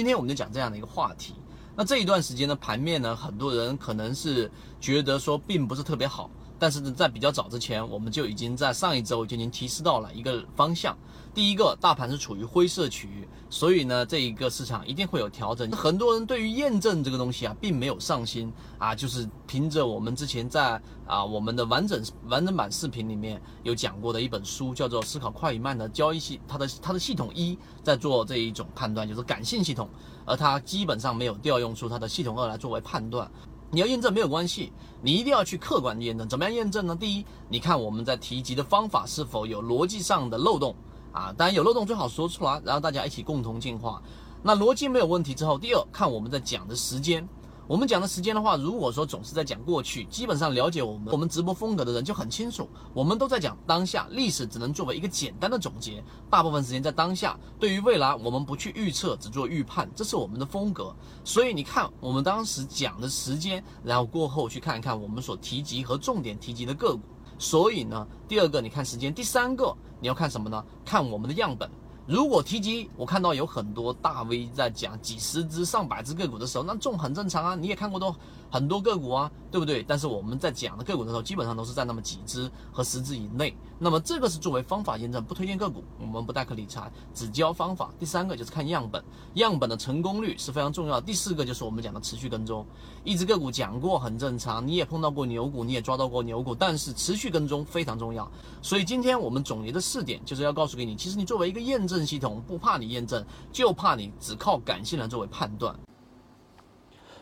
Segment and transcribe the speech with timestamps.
[0.00, 1.34] 今天我们就讲这样的一个话题。
[1.76, 6.30] 那这一段时间的盘面呢，很多人可能是觉得说并不是特别好。
[6.60, 10.94] 但是，在比较早之前，我们就已经在上一周就已经提示到了一个方向。
[11.32, 15.70] 第一个，大盘是处于灰色区域，所以呢，这一个市场一定会有调整。
[15.70, 29.88] 很多人对于验证这个东西啊，并没有上心啊，就是凭着我们之前在啊我们的完整完整版视频里面有讲过的一本书，叫做《思考快与慢的交易系》，它的它的系统一在做这一种判断，就是感性系统，
[30.26, 33.30] 而它基本上没有调用出它的系统二来作为判断。
[33.72, 36.28] 你要验证没有关系，你一定要去客观验证。
[36.28, 36.96] 怎么样验证呢？
[36.96, 40.74] 第一，你看我们在提及的方法是否有逻辑上的漏洞
[41.12, 41.32] 啊？
[41.36, 44.02] 当然有漏洞最好说出来，然后大家一起共同进化。
[44.42, 47.28] 那逻辑没有问题之后，第二，看我们在讲的时间。
[47.70, 57.38] 我们讲的时间的话，如果说总是在讲过去，基本上了解我们我们直播风格的人就很清楚，我们都在讲当下，历史只能作为一个简单的总结，大部分时间在当下。
[57.60, 60.92] 对于未来，我们不去预测，只做预判，这是我们的风格。
[61.22, 67.02] 所以你看，我们当时讲的时间，然后过后去看一看我们所提及和重点提及的个股。
[67.38, 70.60] 所以呢，第二个你看时间，第三个你要看什么呢？
[70.84, 71.70] 看我们的样本。
[72.10, 78.16] 如果提及我看到有很多大 V 在讲几十只、上百只个股的时候，那中很正常啊，你也看过多
[78.50, 79.84] 很多个股啊，对不对？
[79.86, 83.56] 但是我们在讲的个股的时候，基本上都是在那么几只和十只以内。
[83.78, 87.90] 那么这个是作为方法验证，不推荐个股，我们不代客理财，只教方法。
[87.96, 89.02] 第三个就是看样本，
[89.34, 91.00] 样本的成功率是非常重要。
[91.00, 92.66] 第四个就是我们讲的持续跟踪，
[93.04, 98.28] 一只个股讲过很正常，你也碰到过牛股，你也抓到过牛股，但是持续跟踪非常重要。
[98.60, 102.10] 所以今天我们总结的四点就是要告诉给你，其实你作为一个验证证。
[102.10, 105.72] 系统不怕你验证，就怕你只靠感性来作为判断。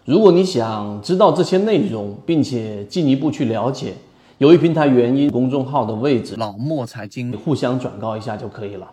[0.07, 3.95] 如果你想知道这些内容，并且进一步去了解，
[4.39, 8.91] 由于平台原因，公众号的位置老莫财经互相转告一下就可以了。